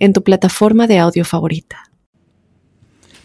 en 0.00 0.12
tu 0.12 0.24
plataforma 0.24 0.88
de 0.88 0.98
audio 0.98 1.24
favorita. 1.24 1.84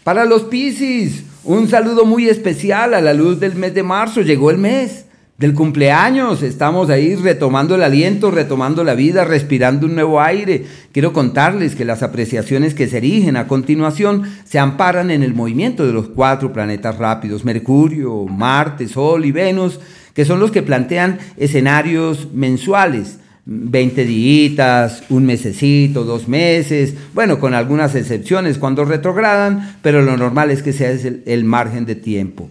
Para 0.04 0.24
los 0.24 0.44
Piscis, 0.44 1.24
un 1.42 1.68
saludo 1.68 2.04
muy 2.04 2.28
especial 2.28 2.94
a 2.94 3.00
la 3.00 3.12
luz 3.12 3.40
del 3.40 3.56
mes 3.56 3.74
de 3.74 3.82
marzo. 3.82 4.20
Llegó 4.20 4.52
el 4.52 4.58
mes 4.58 5.06
del 5.38 5.52
cumpleaños. 5.52 6.42
Estamos 6.42 6.90
ahí 6.90 7.16
retomando 7.16 7.74
el 7.74 7.82
aliento, 7.82 8.30
retomando 8.30 8.84
la 8.84 8.94
vida, 8.94 9.24
respirando 9.24 9.86
un 9.86 9.94
nuevo 9.94 10.20
aire. 10.20 10.64
Quiero 10.92 11.12
contarles 11.12 11.74
que 11.74 11.84
las 11.84 12.04
apreciaciones 12.04 12.74
que 12.74 12.86
se 12.86 12.98
erigen 12.98 13.36
a 13.36 13.48
continuación 13.48 14.22
se 14.44 14.60
amparan 14.60 15.10
en 15.10 15.22
el 15.22 15.34
movimiento 15.34 15.84
de 15.84 15.92
los 15.92 16.08
cuatro 16.08 16.52
planetas 16.52 16.98
rápidos, 16.98 17.44
Mercurio, 17.44 18.26
Marte, 18.26 18.86
Sol 18.86 19.24
y 19.24 19.32
Venus, 19.32 19.80
que 20.14 20.24
son 20.24 20.38
los 20.38 20.52
que 20.52 20.62
plantean 20.62 21.18
escenarios 21.36 22.32
mensuales 22.32 23.18
20 23.46 24.04
días, 24.04 25.04
un 25.08 25.24
mesecito, 25.24 26.04
dos 26.04 26.26
meses, 26.26 26.94
bueno, 27.14 27.38
con 27.38 27.54
algunas 27.54 27.94
excepciones 27.94 28.58
cuando 28.58 28.84
retrogradan, 28.84 29.76
pero 29.82 30.02
lo 30.02 30.16
normal 30.16 30.50
es 30.50 30.64
que 30.64 30.72
sea 30.72 30.90
el, 30.90 31.22
el 31.26 31.44
margen 31.44 31.86
de 31.86 31.94
tiempo. 31.94 32.50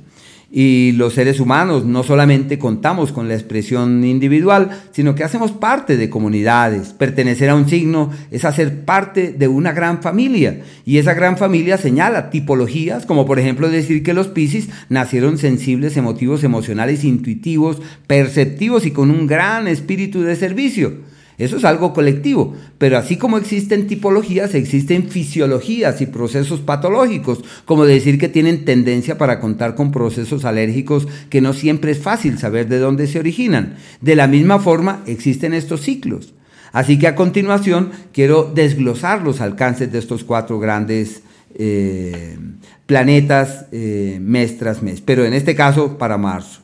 Y 0.58 0.94
los 0.94 1.16
seres 1.16 1.42
humanos 1.42 1.84
no 1.84 2.02
solamente 2.02 2.58
contamos 2.58 3.12
con 3.12 3.28
la 3.28 3.34
expresión 3.34 4.06
individual, 4.06 4.70
sino 4.94 5.14
que 5.14 5.26
hacemos 5.26 5.52
parte 5.52 5.98
de 5.98 6.10
comunidades. 6.10 6.94
Pertenecer 6.94 7.50
a 7.50 7.56
un 7.56 7.68
signo 7.68 8.10
es 8.32 8.46
hacer 8.46 8.86
parte 8.86 9.34
de 9.34 9.50
una 9.50 9.74
gran 9.74 10.02
familia. 10.02 10.62
Y 10.86 10.98
esa 10.98 11.14
gran 11.14 11.38
familia 11.38 11.78
señala 11.78 12.30
tipologías, 12.30 13.06
como 13.06 13.26
por 13.26 13.38
ejemplo 13.38 13.68
decir 13.68 14.02
que 14.02 14.14
los 14.14 14.30
Piscis 14.30 14.70
nacieron 14.88 15.38
sensibles, 15.38 15.98
emotivos, 15.98 16.46
emocionales, 16.46 17.04
intuitivos, 17.04 17.82
perceptivos 18.08 18.86
y 18.86 18.92
con 18.92 19.12
un 19.12 19.28
gran 19.28 19.68
espíritu 19.68 20.22
de 20.22 20.38
servicio. 20.38 20.94
Eso 21.38 21.58
es 21.58 21.66
algo 21.66 21.94
colectivo, 21.94 22.56
pero 22.78 22.98
así 22.98 23.18
como 23.18 23.38
existen 23.38 23.88
tipologías, 23.88 24.56
existen 24.56 25.10
fisiologías 25.10 26.00
y 26.00 26.06
procesos 26.06 26.62
patológicos, 26.62 27.44
como 27.66 27.86
decir 27.86 28.18
que 28.18 28.30
tienen 28.30 28.64
tendencia 28.64 29.18
para 29.18 29.40
contar 29.42 29.76
con 29.76 29.92
procesos 29.92 30.46
alérgicos 30.46 31.08
que 31.30 31.42
no 31.42 31.54
siempre 31.54 31.92
es 31.92 32.00
fácil 32.00 32.38
saber 32.38 32.70
de 32.70 32.80
dónde 32.80 33.08
se 33.08 33.20
originan. 33.20 33.76
De 34.00 34.16
la 34.16 34.28
misma 34.28 34.60
forma, 34.60 35.02
existen 35.08 35.54
estos 35.54 35.82
ciclos. 35.82 36.34
Así 36.72 37.00
que 37.00 37.08
a 37.08 37.16
continuación 37.16 37.92
quiero 38.14 38.52
desglosar 38.54 39.22
los 39.22 39.42
alcances 39.42 39.92
de 39.92 40.00
estos 40.00 40.24
cuatro 40.24 40.60
grandes 40.60 41.22
eh, 41.58 42.38
planetas 42.86 43.66
eh, 43.72 44.20
mes 44.22 44.58
tras 44.58 44.84
mes, 44.84 45.02
pero 45.02 45.26
en 45.26 45.34
este 45.34 45.56
caso 45.56 45.98
para 45.98 46.18
marzo. 46.18 46.62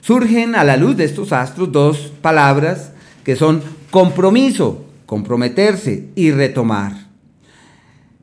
Surgen 0.00 0.54
a 0.54 0.64
la 0.64 0.78
luz 0.78 0.96
de 0.96 1.04
estos 1.04 1.32
astros 1.32 1.70
dos 1.72 2.12
palabras 2.22 2.92
que 3.22 3.36
son 3.36 3.62
compromiso, 3.90 4.84
comprometerse 5.06 6.10
y 6.14 6.30
retomar. 6.30 7.09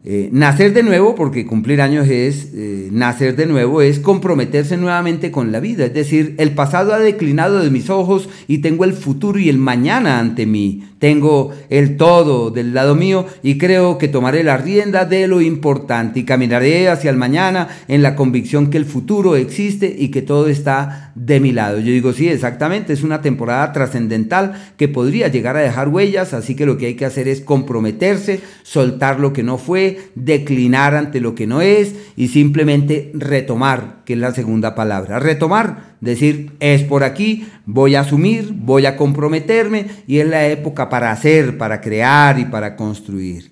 Eh, 0.04 0.30
nacer 0.32 0.74
de 0.74 0.84
nuevo, 0.84 1.16
porque 1.16 1.46
cumplir 1.46 1.82
años 1.82 2.08
es, 2.08 2.52
eh, 2.54 2.88
nacer 2.92 3.36
de 3.36 3.46
nuevo 3.46 3.82
es 3.82 4.00
comprometerse 4.00 4.78
nuevamente 4.78 5.32
con 5.32 5.52
la 5.52 5.60
vida. 5.60 5.86
Es 5.86 5.94
decir, 5.94 6.36
el 6.38 6.52
pasado 6.52 6.94
ha 6.94 7.00
declinado 7.00 7.62
de 7.62 7.72
mis 7.72 7.90
ojos 7.90 8.30
y 8.48 8.60
tengo 8.60 8.86
el 8.86 8.94
futuro 8.94 9.38
y 9.38 9.50
el 9.50 9.58
mañana 9.58 10.20
ante 10.20 10.46
mí. 10.46 10.84
Tengo 11.00 11.52
el 11.70 11.96
todo 11.98 12.50
del 12.50 12.74
lado 12.74 12.96
mío 12.96 13.26
y 13.44 13.58
creo 13.60 13.98
que 13.98 14.08
tomaré 14.08 14.44
la 14.44 14.58
rienda 14.58 15.06
de 15.06 15.28
lo 15.28 15.42
importante 15.42 16.22
y 16.22 16.24
caminaré 16.24 16.90
hacia 16.90 17.12
el 17.12 17.18
mañana 17.18 17.68
en 17.88 18.02
la 18.02 18.16
convicción 18.16 18.72
que 18.72 18.78
el 18.78 18.86
futuro 18.86 19.36
existe 19.36 19.94
y 19.96 20.08
que 20.08 20.24
todo 20.24 20.48
está 20.48 21.12
de 21.14 21.40
mi 21.40 21.52
lado. 21.52 21.80
Yo 21.80 21.92
digo, 21.92 22.14
sí, 22.14 22.28
exactamente, 22.28 22.94
es 22.94 23.04
una 23.04 23.22
temporada 23.22 23.72
trascendental 23.74 24.54
que 24.76 24.88
podría 24.88 25.28
llegar 25.28 25.56
a 25.56 25.62
dejar 25.62 25.90
huellas, 25.90 26.34
así 26.34 26.56
que 26.56 26.66
lo 26.66 26.78
que 26.78 26.88
hay 26.88 26.96
que 26.96 27.06
hacer 27.06 27.28
es 27.28 27.42
comprometerse, 27.42 28.40
soltar 28.64 29.20
lo 29.20 29.34
que 29.34 29.44
no 29.44 29.60
fue, 29.60 29.87
declinar 30.16 30.96
ante 30.96 31.22
lo 31.22 31.36
que 31.36 31.48
no 31.48 31.62
es 31.62 31.96
y 32.16 32.28
simplemente 32.28 33.12
retomar, 33.14 34.02
que 34.06 34.14
es 34.14 34.20
la 34.20 34.34
segunda 34.34 34.76
palabra. 34.76 35.20
Retomar, 35.20 35.96
decir, 36.02 36.52
es 36.60 36.84
por 36.84 37.04
aquí, 37.04 37.48
voy 37.66 37.96
a 37.96 38.02
asumir, 38.02 38.52
voy 38.54 38.86
a 38.86 38.98
comprometerme 38.98 39.86
y 40.08 40.20
es 40.20 40.28
la 40.28 40.48
época 40.48 40.90
para 40.90 41.12
hacer, 41.12 41.58
para 41.58 41.82
crear 41.82 42.40
y 42.40 42.46
para 42.46 42.76
construir. 42.76 43.52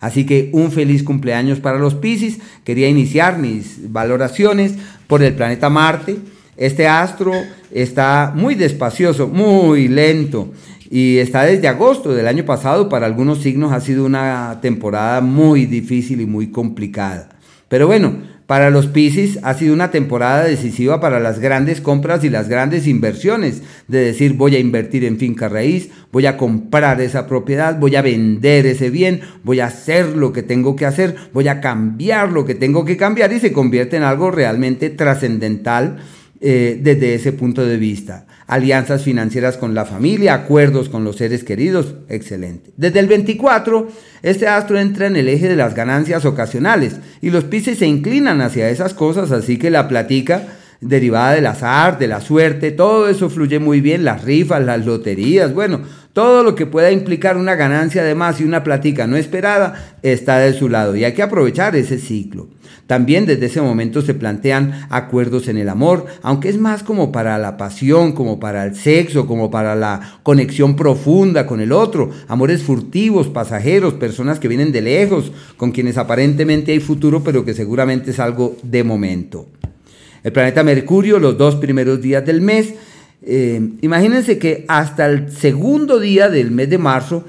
Así 0.00 0.26
que 0.26 0.50
un 0.52 0.70
feliz 0.70 1.02
cumpleaños 1.02 1.60
para 1.60 1.78
los 1.78 1.94
Piscis. 1.94 2.38
Quería 2.64 2.88
iniciar 2.88 3.38
mis 3.38 3.90
valoraciones 3.92 4.74
por 5.06 5.22
el 5.22 5.34
planeta 5.34 5.70
Marte. 5.70 6.18
Este 6.56 6.86
astro 6.86 7.32
está 7.70 8.32
muy 8.34 8.54
despacioso, 8.54 9.28
muy 9.28 9.88
lento 9.88 10.52
y 10.90 11.18
está 11.18 11.44
desde 11.44 11.68
agosto 11.68 12.14
del 12.14 12.28
año 12.28 12.44
pasado. 12.44 12.88
Para 12.88 13.06
algunos 13.06 13.38
signos 13.38 13.72
ha 13.72 13.80
sido 13.80 14.04
una 14.04 14.58
temporada 14.60 15.20
muy 15.20 15.66
difícil 15.66 16.20
y 16.20 16.26
muy 16.26 16.50
complicada. 16.50 17.28
Pero 17.68 17.86
bueno, 17.86 18.14
para 18.46 18.70
los 18.70 18.86
Piscis 18.86 19.40
ha 19.42 19.54
sido 19.54 19.74
una 19.74 19.90
temporada 19.90 20.44
decisiva 20.44 21.00
para 21.00 21.18
las 21.18 21.40
grandes 21.40 21.80
compras 21.80 22.22
y 22.22 22.30
las 22.30 22.48
grandes 22.48 22.86
inversiones, 22.86 23.62
de 23.88 23.98
decir 23.98 24.34
voy 24.34 24.54
a 24.54 24.60
invertir 24.60 25.04
en 25.04 25.18
finca 25.18 25.48
raíz, 25.48 25.90
voy 26.12 26.26
a 26.26 26.36
comprar 26.36 27.00
esa 27.00 27.26
propiedad, 27.26 27.76
voy 27.76 27.96
a 27.96 28.02
vender 28.02 28.66
ese 28.66 28.88
bien, 28.88 29.20
voy 29.42 29.58
a 29.58 29.66
hacer 29.66 30.16
lo 30.16 30.32
que 30.32 30.44
tengo 30.44 30.76
que 30.76 30.86
hacer, 30.86 31.16
voy 31.32 31.48
a 31.48 31.60
cambiar 31.60 32.30
lo 32.30 32.44
que 32.44 32.54
tengo 32.54 32.84
que 32.84 32.96
cambiar 32.96 33.32
y 33.32 33.40
se 33.40 33.52
convierte 33.52 33.96
en 33.96 34.04
algo 34.04 34.30
realmente 34.30 34.90
trascendental 34.90 35.96
eh, 36.40 36.78
desde 36.80 37.16
ese 37.16 37.32
punto 37.32 37.66
de 37.66 37.78
vista. 37.78 38.26
Alianzas 38.46 39.02
financieras 39.02 39.56
con 39.56 39.74
la 39.74 39.84
familia, 39.84 40.34
acuerdos 40.34 40.88
con 40.88 41.02
los 41.02 41.16
seres 41.16 41.42
queridos, 41.42 41.96
excelente. 42.08 42.70
Desde 42.76 43.00
el 43.00 43.08
24, 43.08 43.88
este 44.22 44.46
astro 44.46 44.78
entra 44.78 45.08
en 45.08 45.16
el 45.16 45.28
eje 45.28 45.48
de 45.48 45.56
las 45.56 45.74
ganancias 45.74 46.24
ocasionales 46.24 46.96
y 47.20 47.30
los 47.30 47.44
Pisces 47.44 47.78
se 47.78 47.86
inclinan 47.86 48.40
hacia 48.40 48.70
esas 48.70 48.94
cosas, 48.94 49.32
así 49.32 49.58
que 49.58 49.70
la 49.70 49.88
platica 49.88 50.46
derivada 50.80 51.32
del 51.32 51.46
azar, 51.46 51.98
de 51.98 52.06
la 52.06 52.20
suerte, 52.20 52.70
todo 52.70 53.08
eso 53.08 53.30
fluye 53.30 53.58
muy 53.58 53.80
bien, 53.80 54.04
las 54.04 54.22
rifas, 54.22 54.64
las 54.64 54.86
loterías, 54.86 55.52
bueno, 55.52 55.80
todo 56.16 56.42
lo 56.42 56.54
que 56.54 56.64
pueda 56.64 56.90
implicar 56.92 57.36
una 57.36 57.56
ganancia 57.56 58.02
de 58.02 58.14
más 58.14 58.40
y 58.40 58.44
una 58.44 58.64
platica 58.64 59.06
no 59.06 59.18
esperada 59.18 59.98
está 60.02 60.38
de 60.38 60.54
su 60.54 60.70
lado 60.70 60.96
y 60.96 61.04
hay 61.04 61.12
que 61.12 61.20
aprovechar 61.20 61.76
ese 61.76 61.98
ciclo. 61.98 62.48
También 62.86 63.26
desde 63.26 63.44
ese 63.44 63.60
momento 63.60 64.00
se 64.00 64.14
plantean 64.14 64.86
acuerdos 64.88 65.46
en 65.46 65.58
el 65.58 65.68
amor, 65.68 66.06
aunque 66.22 66.48
es 66.48 66.56
más 66.56 66.82
como 66.82 67.12
para 67.12 67.36
la 67.36 67.58
pasión, 67.58 68.12
como 68.12 68.40
para 68.40 68.64
el 68.64 68.76
sexo, 68.76 69.26
como 69.26 69.50
para 69.50 69.74
la 69.74 70.20
conexión 70.22 70.74
profunda 70.74 71.46
con 71.46 71.60
el 71.60 71.70
otro, 71.70 72.08
amores 72.28 72.62
furtivos, 72.62 73.28
pasajeros, 73.28 73.92
personas 73.92 74.40
que 74.40 74.48
vienen 74.48 74.72
de 74.72 74.80
lejos, 74.80 75.32
con 75.58 75.70
quienes 75.70 75.98
aparentemente 75.98 76.72
hay 76.72 76.80
futuro, 76.80 77.22
pero 77.22 77.44
que 77.44 77.52
seguramente 77.52 78.12
es 78.12 78.20
algo 78.20 78.56
de 78.62 78.84
momento. 78.84 79.48
El 80.22 80.32
planeta 80.32 80.64
Mercurio, 80.64 81.18
los 81.18 81.36
dos 81.36 81.56
primeros 81.56 82.00
días 82.00 82.24
del 82.24 82.40
mes, 82.40 82.72
eh, 83.22 83.60
imagínense 83.80 84.38
que 84.38 84.64
hasta 84.68 85.06
el 85.06 85.32
segundo 85.32 85.98
día 86.00 86.28
del 86.28 86.50
mes 86.50 86.70
de 86.70 86.78
marzo 86.78 87.24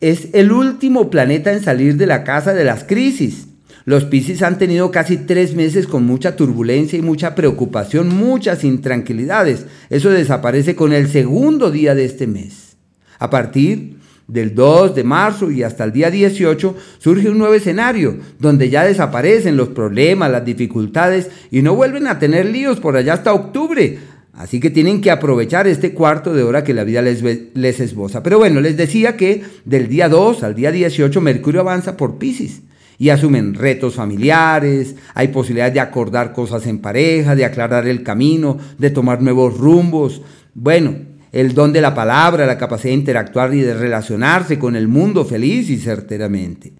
es 0.00 0.28
el 0.32 0.52
último 0.52 1.10
planeta 1.10 1.52
en 1.52 1.62
salir 1.62 1.96
de 1.96 2.06
la 2.06 2.24
casa 2.24 2.54
de 2.54 2.64
las 2.64 2.84
crisis. 2.84 3.46
Los 3.84 4.04
Piscis 4.04 4.42
han 4.42 4.58
tenido 4.58 4.90
casi 4.90 5.16
tres 5.16 5.54
meses 5.54 5.86
con 5.86 6.04
mucha 6.04 6.34
turbulencia 6.34 6.98
y 6.98 7.02
mucha 7.02 7.34
preocupación, 7.34 8.08
muchas 8.08 8.64
intranquilidades. 8.64 9.66
Eso 9.90 10.10
desaparece 10.10 10.74
con 10.74 10.92
el 10.92 11.08
segundo 11.08 11.70
día 11.70 11.94
de 11.94 12.04
este 12.04 12.26
mes. 12.26 12.76
A 13.18 13.30
partir 13.30 13.96
del 14.26 14.56
2 14.56 14.96
de 14.96 15.04
marzo 15.04 15.52
y 15.52 15.62
hasta 15.62 15.84
el 15.84 15.92
día 15.92 16.10
18 16.10 16.76
surge 16.98 17.30
un 17.30 17.38
nuevo 17.38 17.54
escenario 17.54 18.16
donde 18.40 18.70
ya 18.70 18.84
desaparecen 18.84 19.56
los 19.56 19.68
problemas, 19.68 20.32
las 20.32 20.44
dificultades 20.44 21.30
y 21.52 21.62
no 21.62 21.76
vuelven 21.76 22.08
a 22.08 22.18
tener 22.18 22.46
líos 22.46 22.80
por 22.80 22.96
allá 22.96 23.14
hasta 23.14 23.32
octubre. 23.32 23.98
Así 24.36 24.60
que 24.60 24.70
tienen 24.70 25.00
que 25.00 25.10
aprovechar 25.10 25.66
este 25.66 25.94
cuarto 25.94 26.34
de 26.34 26.42
hora 26.42 26.62
que 26.62 26.74
la 26.74 26.84
vida 26.84 27.00
les, 27.00 27.22
les 27.54 27.80
esboza. 27.80 28.22
Pero 28.22 28.38
bueno, 28.38 28.60
les 28.60 28.76
decía 28.76 29.16
que 29.16 29.42
del 29.64 29.88
día 29.88 30.10
2 30.10 30.42
al 30.42 30.54
día 30.54 30.70
18 30.70 31.20
Mercurio 31.22 31.62
avanza 31.62 31.96
por 31.96 32.18
Pisces 32.18 32.60
y 32.98 33.08
asumen 33.08 33.54
retos 33.54 33.94
familiares, 33.94 34.94
hay 35.14 35.28
posibilidad 35.28 35.72
de 35.72 35.80
acordar 35.80 36.32
cosas 36.32 36.66
en 36.66 36.78
pareja, 36.78 37.34
de 37.34 37.44
aclarar 37.44 37.88
el 37.88 38.02
camino, 38.02 38.58
de 38.78 38.90
tomar 38.90 39.22
nuevos 39.22 39.56
rumbos. 39.56 40.20
Bueno, 40.54 40.94
el 41.32 41.54
don 41.54 41.72
de 41.72 41.80
la 41.80 41.94
palabra, 41.94 42.46
la 42.46 42.58
capacidad 42.58 42.90
de 42.90 42.98
interactuar 42.98 43.54
y 43.54 43.60
de 43.60 43.74
relacionarse 43.74 44.58
con 44.58 44.76
el 44.76 44.88
mundo 44.88 45.24
feliz 45.24 45.70
y 45.70 45.78
certeramente. 45.78 46.72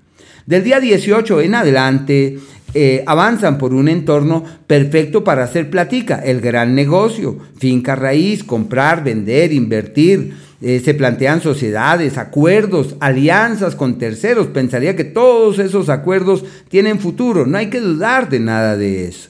Del 0.46 0.62
día 0.62 0.78
18 0.78 1.40
en 1.40 1.54
adelante, 1.54 2.38
eh, 2.74 3.02
avanzan 3.06 3.58
por 3.58 3.72
un 3.72 3.88
entorno 3.88 4.44
perfecto 4.66 5.24
para 5.24 5.44
hacer 5.44 5.70
platica, 5.70 6.18
el 6.18 6.40
gran 6.40 6.74
negocio, 6.74 7.38
finca 7.58 7.96
raíz, 7.96 8.44
comprar, 8.44 9.02
vender, 9.02 9.52
invertir. 9.52 10.46
Eh, 10.62 10.80
se 10.82 10.94
plantean 10.94 11.42
sociedades, 11.42 12.16
acuerdos, 12.16 12.96
alianzas 13.00 13.74
con 13.74 13.98
terceros. 13.98 14.46
Pensaría 14.48 14.96
que 14.96 15.04
todos 15.04 15.58
esos 15.58 15.88
acuerdos 15.88 16.44
tienen 16.68 16.98
futuro, 16.98 17.46
no 17.46 17.58
hay 17.58 17.68
que 17.68 17.80
dudar 17.80 18.28
de 18.28 18.40
nada 18.40 18.76
de 18.76 19.06
eso. 19.08 19.28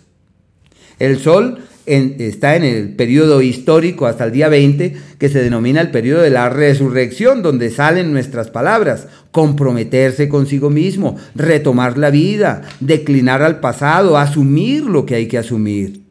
El 0.99 1.19
sol 1.19 1.59
está 1.87 2.57
en 2.57 2.65
el 2.65 2.89
periodo 2.95 3.43
histórico 3.43 4.07
hasta 4.07 4.25
el 4.25 4.33
día 4.33 4.49
20, 4.49 4.97
que 5.19 5.29
se 5.29 5.43
denomina 5.43 5.81
el 5.81 5.91
periodo 5.91 6.23
de 6.23 6.31
la 6.31 6.49
resurrección, 6.49 7.43
donde 7.43 7.71
salen 7.71 8.13
nuestras 8.13 8.51
palabras, 8.51 9.07
comprometerse 9.31 10.29
consigo 10.29 10.71
mismo, 10.71 11.17
retomar 11.35 11.97
la 11.99 12.11
vida, 12.11 12.63
declinar 12.81 13.43
al 13.43 13.61
pasado, 13.61 14.19
asumir 14.19 14.85
lo 14.85 15.07
que 15.07 15.15
hay 15.15 15.29
que 15.29 15.39
asumir. 15.39 16.06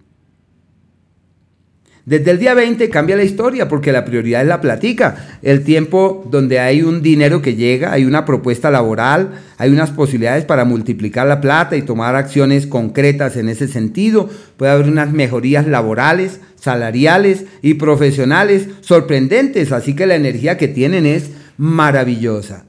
Desde 2.05 2.29
el 2.29 2.37
día 2.37 2.53
20 2.53 2.87
cambia 2.91 3.15
la 3.15 3.23
historia 3.23 3.67
porque 3.67 3.91
la 3.91 4.05
prioridad 4.05 4.43
es 4.43 4.47
la 4.47 4.61
platica, 4.61 5.39
el 5.41 5.63
tiempo 5.63 6.23
donde 6.29 6.59
hay 6.59 6.83
un 6.83 7.01
dinero 7.01 7.41
que 7.41 7.55
llega, 7.55 7.91
hay 7.91 8.05
una 8.05 8.25
propuesta 8.25 8.69
laboral, 8.69 9.41
hay 9.57 9.71
unas 9.71 9.89
posibilidades 9.89 10.45
para 10.45 10.65
multiplicar 10.65 11.25
la 11.25 11.41
plata 11.41 11.75
y 11.75 11.81
tomar 11.81 12.15
acciones 12.15 12.67
concretas 12.67 13.37
en 13.37 13.49
ese 13.49 13.67
sentido. 13.67 14.29
Puede 14.55 14.71
haber 14.71 14.87
unas 14.87 15.13
mejorías 15.13 15.65
laborales, 15.65 16.41
salariales 16.55 17.45
y 17.63 17.73
profesionales 17.73 18.67
sorprendentes, 18.81 19.71
así 19.71 19.95
que 19.95 20.05
la 20.05 20.13
energía 20.13 20.57
que 20.57 20.67
tienen 20.67 21.07
es 21.07 21.31
maravillosa. 21.57 22.65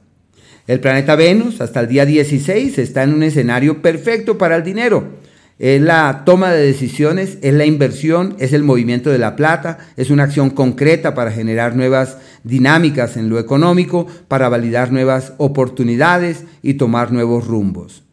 El 0.65 0.79
planeta 0.79 1.15
Venus 1.15 1.61
hasta 1.61 1.81
el 1.81 1.87
día 1.87 2.07
16 2.07 2.79
está 2.79 3.03
en 3.03 3.13
un 3.13 3.21
escenario 3.21 3.83
perfecto 3.83 4.39
para 4.39 4.55
el 4.55 4.63
dinero 4.63 5.26
es 5.59 5.81
la 5.81 6.23
toma 6.25 6.51
de 6.51 6.65
decisiones, 6.65 7.39
es 7.41 7.53
la 7.53 7.65
inversión, 7.65 8.35
es 8.39 8.53
el 8.53 8.63
movimiento 8.63 9.09
de 9.09 9.17
la 9.17 9.35
plata, 9.35 9.79
es 9.97 10.11
una 10.11 10.23
acción 10.23 10.51
concreta 10.51 11.15
para 11.15 11.31
generar 11.31 11.75
nuevas 11.75 12.17
dinámicas 12.43 13.17
en 13.17 13.29
lo 13.29 13.39
económico, 13.39 14.05
para 14.27 14.49
validar 14.49 14.91
nuevas 14.91 15.33
oportunidades 15.37 16.43
y 16.61 16.75
tomar 16.75 17.11
nuevos 17.11 17.47
rumbos. 17.47 18.03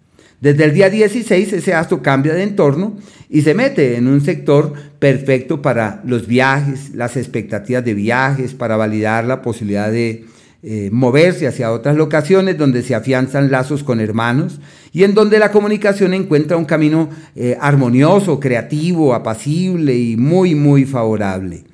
Desde 0.41 0.65
el 0.65 0.75
día 0.75 0.91
16 0.91 1.53
ese 1.53 1.75
astro 1.75 2.03
cambia 2.03 2.35
de 2.35 2.43
entorno 2.43 2.97
y 3.31 3.43
se 3.43 3.55
mete 3.55 3.97
en 3.97 4.09
un 4.09 4.21
sector 4.21 4.73
perfecto 4.99 5.63
para 5.63 6.03
los 6.05 6.27
viajes, 6.27 6.95
las 6.95 7.17
expectativas 7.17 7.85
de 7.85 7.95
viajes, 7.95 8.55
para 8.55 8.77
validar 8.77 9.25
la 9.25 9.43
posibilidad 9.43 9.91
de 9.91 10.25
eh, 10.67 10.89
moverse 10.91 11.47
hacia 11.47 11.73
otras 11.73 11.95
locaciones 11.95 12.57
donde 12.57 12.83
se 12.83 12.95
afianzan 12.95 13.51
lazos 13.51 13.85
con 13.85 14.01
hermanos 14.01 14.61
y 14.93 15.05
en 15.05 15.13
donde 15.13 15.39
la 15.39 15.51
comunicación 15.51 16.15
encuentra 16.15 16.57
un 16.57 16.65
camino 16.65 17.11
eh, 17.37 17.57
armonioso, 17.61 18.41
creativo, 18.41 19.15
apacible 19.15 19.95
y 19.95 20.17
muy, 20.17 20.55
muy 20.55 20.87
favorable. 20.87 21.65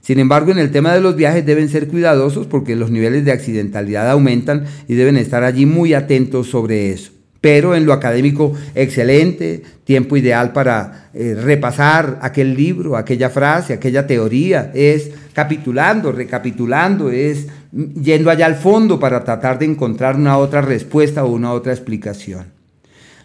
Sin 0.00 0.18
embargo, 0.18 0.50
en 0.50 0.58
el 0.58 0.70
tema 0.70 0.94
de 0.94 1.02
los 1.02 1.14
viajes 1.14 1.44
deben 1.44 1.68
ser 1.68 1.88
cuidadosos 1.88 2.46
porque 2.46 2.74
los 2.74 2.90
niveles 2.90 3.26
de 3.26 3.32
accidentalidad 3.32 4.10
aumentan 4.10 4.64
y 4.86 4.94
deben 4.94 5.18
estar 5.18 5.44
allí 5.44 5.66
muy 5.66 5.92
atentos 5.92 6.46
sobre 6.48 6.90
eso 6.90 7.12
pero 7.40 7.74
en 7.74 7.86
lo 7.86 7.92
académico 7.92 8.52
excelente, 8.74 9.62
tiempo 9.84 10.16
ideal 10.16 10.52
para 10.52 11.10
eh, 11.14 11.36
repasar 11.40 12.18
aquel 12.22 12.54
libro, 12.54 12.96
aquella 12.96 13.30
frase, 13.30 13.74
aquella 13.74 14.06
teoría, 14.06 14.72
es 14.74 15.10
capitulando, 15.32 16.10
recapitulando, 16.10 17.10
es 17.10 17.46
yendo 17.72 18.30
allá 18.30 18.46
al 18.46 18.56
fondo 18.56 18.98
para 18.98 19.24
tratar 19.24 19.58
de 19.58 19.66
encontrar 19.66 20.16
una 20.16 20.38
otra 20.38 20.60
respuesta 20.60 21.24
o 21.24 21.32
una 21.32 21.52
otra 21.52 21.72
explicación. 21.72 22.58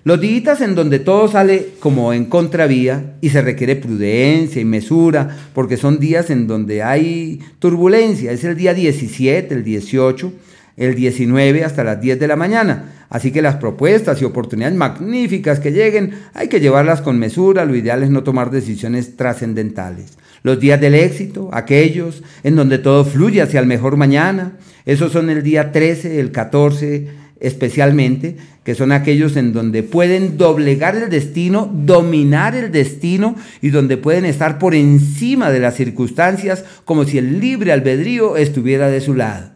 Los 0.05 0.19
días 0.19 0.59
en 0.59 0.75
donde 0.75 0.99
todo 0.99 1.29
sale 1.29 1.69
como 1.79 2.11
en 2.11 2.25
contravía 2.25 3.15
y 3.21 3.29
se 3.29 3.41
requiere 3.41 3.77
prudencia 3.77 4.61
y 4.61 4.65
mesura, 4.65 5.37
porque 5.53 5.77
son 5.77 5.97
días 5.97 6.29
en 6.29 6.45
donde 6.45 6.83
hay 6.83 7.39
turbulencia, 7.59 8.33
es 8.33 8.43
el 8.43 8.57
día 8.57 8.73
17, 8.73 9.55
el 9.55 9.63
18, 9.63 10.33
el 10.77 10.95
19 10.95 11.63
hasta 11.63 11.83
las 11.83 12.01
10 12.01 12.19
de 12.19 12.27
la 12.27 12.35
mañana. 12.35 12.85
Así 13.09 13.31
que 13.31 13.41
las 13.41 13.57
propuestas 13.57 14.21
y 14.21 14.25
oportunidades 14.25 14.75
magníficas 14.75 15.59
que 15.59 15.71
lleguen 15.71 16.13
hay 16.33 16.47
que 16.47 16.59
llevarlas 16.59 17.01
con 17.01 17.19
mesura, 17.19 17.65
lo 17.65 17.75
ideal 17.75 18.01
es 18.03 18.09
no 18.09 18.23
tomar 18.23 18.49
decisiones 18.49 19.15
trascendentales. 19.15 20.17
Los 20.41 20.59
días 20.59 20.81
del 20.81 20.95
éxito, 20.95 21.49
aquellos 21.53 22.23
en 22.43 22.55
donde 22.55 22.79
todo 22.79 23.05
fluye 23.05 23.41
hacia 23.41 23.59
el 23.59 23.67
mejor 23.67 23.97
mañana, 23.97 24.53
esos 24.85 25.11
son 25.11 25.29
el 25.29 25.43
día 25.43 25.71
13, 25.71 26.19
el 26.19 26.31
14 26.31 27.23
especialmente, 27.39 28.37
que 28.63 28.73
son 28.73 28.93
aquellos 28.93 29.35
en 29.35 29.51
donde 29.51 29.83
pueden 29.83 30.37
doblegar 30.37 30.95
el 30.95 31.09
destino, 31.09 31.69
dominar 31.71 32.55
el 32.55 32.71
destino 32.71 33.35
y 33.61 33.69
donde 33.69 33.97
pueden 33.97 34.23
estar 34.23 34.57
por 34.57 34.73
encima 34.73 35.51
de 35.51 35.59
las 35.59 35.75
circunstancias 35.75 36.63
como 36.85 37.03
si 37.03 37.17
el 37.17 37.41
libre 37.41 37.73
albedrío 37.73 38.37
estuviera 38.37 38.89
de 38.89 39.01
su 39.01 39.13
lado 39.13 39.52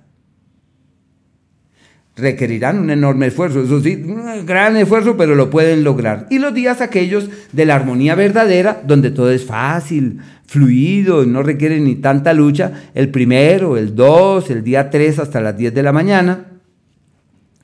requerirán 2.18 2.80
un 2.80 2.90
enorme 2.90 3.28
esfuerzo, 3.28 3.62
eso 3.62 3.80
sí, 3.80 4.04
un 4.06 4.46
gran 4.46 4.76
esfuerzo, 4.76 5.16
pero 5.16 5.36
lo 5.36 5.50
pueden 5.50 5.84
lograr. 5.84 6.28
Y 6.30 6.40
los 6.40 6.54
días 6.54 6.82
aquellos 6.82 7.30
de 7.52 7.66
la 7.66 7.76
armonía 7.76 8.16
verdadera, 8.16 8.82
donde 8.86 9.12
todo 9.12 9.32
es 9.32 9.46
fácil, 9.46 10.20
fluido, 10.48 11.26
no 11.26 11.44
requiere 11.44 11.80
ni 11.80 11.96
tanta 11.96 12.34
lucha, 12.34 12.90
el 12.96 13.10
primero, 13.10 13.78
el 13.78 13.96
dos, 13.96 14.50
el 14.50 14.64
día 14.64 14.90
tres 14.90 15.20
hasta 15.20 15.40
las 15.42 15.56
10 15.56 15.74
de 15.74 15.84
la 15.84 15.94
mañana, 15.94 16.46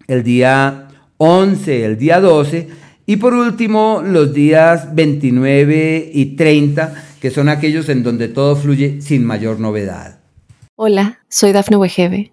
el 0.07 0.23
día 0.23 0.87
11, 1.17 1.85
el 1.85 1.97
día 1.97 2.19
12, 2.19 2.67
y 3.05 3.17
por 3.17 3.33
último 3.33 4.03
los 4.05 4.33
días 4.33 4.93
29 4.93 6.11
y 6.13 6.35
30, 6.35 7.03
que 7.19 7.31
son 7.31 7.49
aquellos 7.49 7.89
en 7.89 8.03
donde 8.03 8.27
todo 8.27 8.55
fluye 8.55 9.01
sin 9.01 9.25
mayor 9.25 9.59
novedad. 9.59 10.19
Hola, 10.75 11.19
soy 11.27 11.53
Dafne 11.53 11.77
Wegebe 11.77 12.32